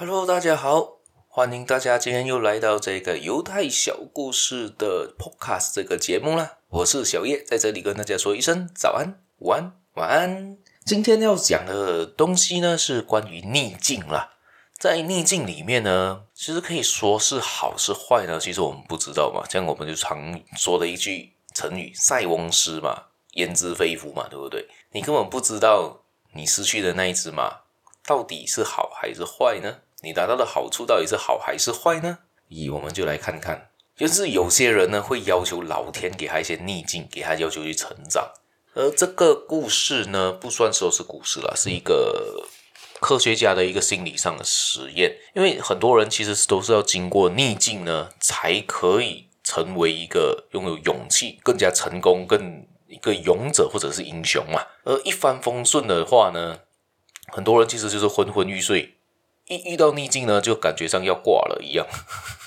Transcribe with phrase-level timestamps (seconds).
[0.00, 0.96] Hello，大家好，
[1.28, 6.56] 欢迎大家今天又来到这个犹太小故事的 Podcast 这个节目啦。
[6.70, 10.56] 我是小叶，在这里跟大家说一声早安、午安、晚安。
[10.86, 14.36] 今天要讲的东西呢，是关于逆境啦。
[14.78, 19.44] 在逆境里面呢，其实可以说是好是坏呢，其实我们不知道嘛。
[19.50, 23.02] 这样我们就常说的一句成语“塞翁失马，
[23.34, 24.66] 焉知非福”嘛，对不对？
[24.92, 26.00] 你根本不知道
[26.32, 27.58] 你失去的那一只马
[28.06, 29.80] 到底是好还是坏呢？
[30.02, 32.18] 你达到的好处到底是好还是坏呢？
[32.48, 38.32] 咦，我们就来看看，就是有些人呢会要求老天给他一些逆境，给他要求去成长。
[38.74, 42.48] 而这个故事呢，不算说是故事啦，是一个
[43.00, 45.16] 科学家的一个心理上的实验。
[45.34, 54.62] 因为很多人其实都是要经过逆境呢，才可以成为一个拥有勇气、更加成功、更一个勇者或者是英雄嘛。
[54.84, 56.60] 而一帆风顺的话呢，
[57.28, 58.96] 很多人其实就是昏昏欲睡。
[59.50, 61.84] 一遇到逆境呢，就感觉像要挂了一样，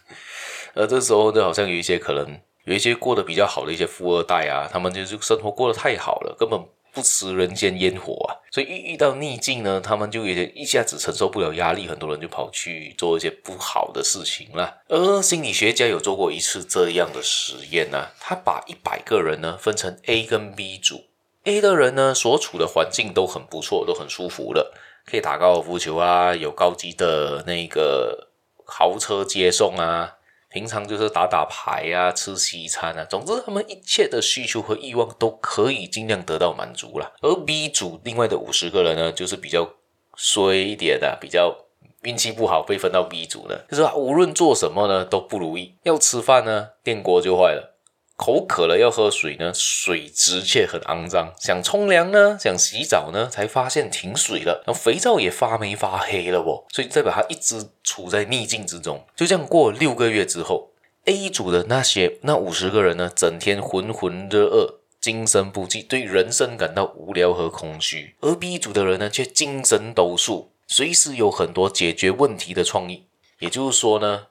[0.76, 6.60] 而这时候就好像有一些可能有一些过得比较好的一些富二代啊，他们就是生活过得太好了，根本
[6.92, 14.82] 不食人间烟火啊，所以一遇到逆境呢，他们就有点一下子承受不了压力，很多人就跑去做一些不好的事情了。
[14.88, 21.04] 而心理学家有做过一次这样的实验呢，他把一百个人呢分成 A 跟 B 组
[21.44, 24.74] ，A 的人呢所处的环境都很不错，都很舒服的。
[25.10, 28.28] 可以打高尔夫球啊，有高级的那个
[28.64, 30.14] 豪车接送啊，
[30.48, 37.12] 平常就是打打牌啊，吃西餐啊，总之他们一切的需求和欲望都可以尽量得到满足了。
[37.20, 39.68] 而 B 组另外的五十个人呢，就是比较
[40.14, 41.56] 衰一点的，比较
[42.02, 47.76] 运气不好，被分到 B 组的，就是无论做什么呢都不如意，要吃饭呢电锅就坏了。
[48.20, 51.32] 口渴了要喝水呢，水质却很肮脏。
[51.40, 54.62] 想冲凉呢，想洗澡呢，才发现停水了。
[54.66, 56.66] 然后肥皂也发霉发黑了哦。
[56.68, 59.06] 所以代表他一直处在逆境之中。
[59.16, 60.72] 就这样过六个月之后
[61.06, 68.16] ，A 组的那些那五十个人呢，整天浑浑噩噩，精神不济，对人生感到无聊和空虚。
[68.20, 73.06] 而 B 组的人呢，却精神抖擞，随时有很多解决问题的创意。
[73.38, 74.26] 也就是说呢。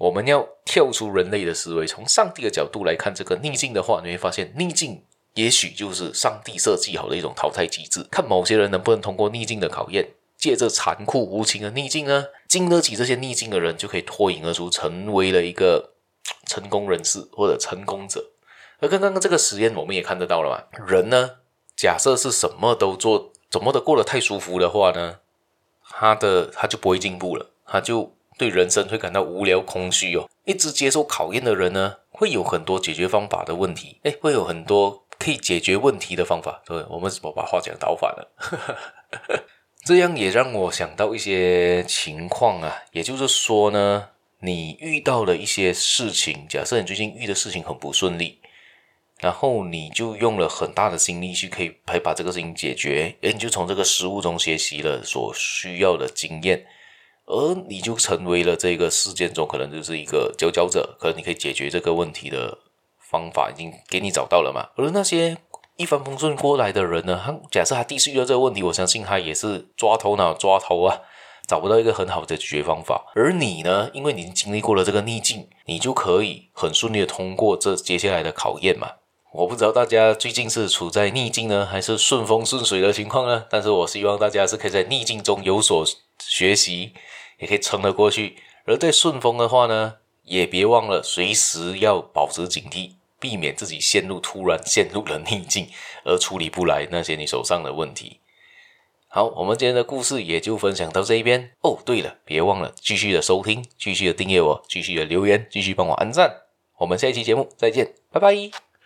[0.00, 15.92] 我们要跳出人类的思维，从上帝的角度来看这个逆境的话，你会发现逆境也许就是上帝设计好的一种淘汰机制，看某些人能不能通过逆境的考验，借着残酷无情的逆境呢，经得起这些逆境的人就可以脱颖而出，成为了一个
[16.44, 18.32] 成功人士或者成功者。
[18.80, 21.36] 而刚刚这个实验我们也看得到了嘛，人呢，
[21.76, 25.20] 假设是什么都做，怎么的过得太舒服的话呢，
[25.88, 28.12] 他的他就不会进步了，他就。
[28.36, 30.28] 对人生会感到无聊、空虚哦。
[30.44, 36.62] 一直接受考验的人呢，会有很多解决方法的问题，诶，会有很多可以解决问题的方法。
[36.66, 38.34] 对，我们怎么把话讲倒反了？
[39.84, 44.08] 这样也让我想到一些情况啊，也就是说呢，
[44.40, 48.40] 你遇到了一些事情，假设你最近遇的事情很不顺利，
[49.20, 56.66] 然后你就用了很大的心力去可以来把这个事情解决，诶，你就从这个失误中学习了所需要的经验。
[57.26, 62.58] 而你就成为了这个事件中可能就是一个佼佼者，可能你可以解决这个问题的
[62.98, 64.68] 方法已经给你找到了嘛。
[64.76, 65.38] 而那些
[65.76, 71.00] 一帆风顺过来的人呢，他假设他第一次遇到这个问题，我相信他也是抓头脑抓头啊，
[71.48, 73.10] 找不到一个很好的解决方法。
[73.14, 78.88] 而你呢，因为你经历过了这个逆境，你就可以很顺利的通过这接下来的考验嘛。
[79.32, 83.46] 我不知道大家最近是处在逆境呢，还是顺风顺水的情况呢？
[83.50, 85.84] 但是我希望大家是可以在逆境中有所
[86.34, 86.92] 学习。
[87.36, 95.68] 也可以撑得过去，而在顺风的话呢，也别忘了随时要保持警惕，避免自己陷入突然陷入了逆境
[96.04, 98.20] 而处理不来那些你手上的问题。
[99.08, 101.50] 好，我们今天的故事也就分享到这一边。
[101.60, 106.42] 哦，对了，别忘了继续的收听，继续的订阅我，继续的留言，继续帮我按赞。
[106.78, 108.63] 我们下一期节目再见，拜拜。